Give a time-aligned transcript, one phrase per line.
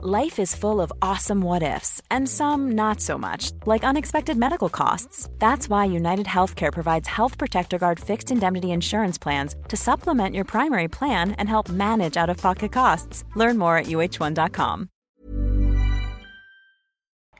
[0.00, 4.68] Life is full of awesome what ifs, and some not so much, like unexpected medical
[4.68, 5.28] costs.
[5.40, 10.44] That's why United Healthcare provides Health Protector Guard fixed indemnity insurance plans to supplement your
[10.44, 13.24] primary plan and help manage out of pocket costs.
[13.34, 14.88] Learn more at uh1.com.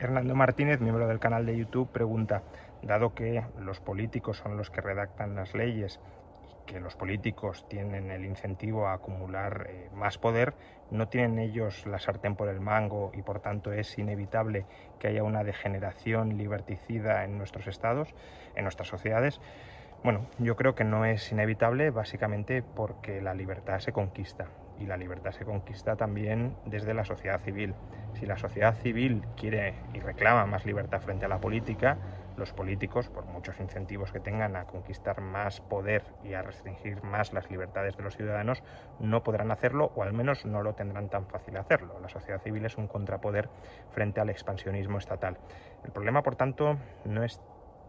[0.00, 2.42] Hernando Martínez, miembro del canal de YouTube, pregunta:
[2.82, 6.00] Dado que los políticos son los que redactan las leyes,
[6.66, 10.54] que los políticos tienen el incentivo a acumular eh, más poder,
[10.90, 14.66] no tienen ellos la sartén por el mango y por tanto es inevitable
[14.98, 18.14] que haya una degeneración liberticida en nuestros estados,
[18.54, 19.40] en nuestras sociedades.
[20.02, 24.96] Bueno, yo creo que no es inevitable básicamente porque la libertad se conquista y la
[24.96, 27.74] libertad se conquista también desde la sociedad civil.
[28.12, 31.98] Si la sociedad civil quiere y reclama más libertad frente a la política,
[32.38, 37.32] los políticos, por muchos incentivos que tengan a conquistar más poder y a restringir más
[37.32, 38.62] las libertades de los ciudadanos,
[38.98, 41.98] no podrán hacerlo o al menos no lo tendrán tan fácil hacerlo.
[42.00, 43.48] La sociedad civil es un contrapoder
[43.90, 45.36] frente al expansionismo estatal.
[45.84, 47.40] El problema, por tanto, no es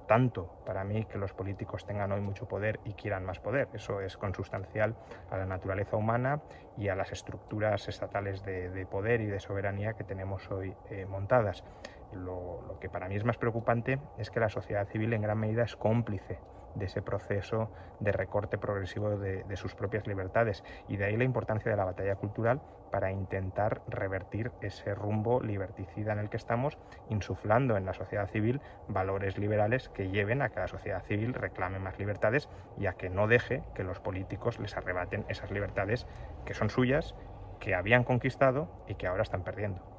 [0.09, 3.67] tanto para mí que los políticos tengan hoy mucho poder y quieran más poder.
[3.73, 4.95] Eso es consustancial
[5.29, 6.41] a la naturaleza humana
[6.77, 11.63] y a las estructuras estatales de, poder y de soberanía que tenemos hoy eh, montadas.
[12.11, 15.63] Lo, que para mí es más preocupante es que la sociedad civil en gran medida
[15.63, 16.39] es cómplice
[16.75, 21.69] de ese proceso de recorte progresivo de, sus propias libertades y de ahí la importancia
[21.69, 26.77] de la batalla cultural para intentar revertir ese rumbo liberticida en el que estamos,
[27.09, 31.80] insuflando en la sociedad civil valores liberales que lleven a que la sociedad civil reclame
[31.80, 36.07] más libertades y a que no deje que los políticos les arrebaten esas libertades
[36.45, 37.13] que son suyas,
[37.59, 39.98] que habían conquistado y que ahora están perdiendo.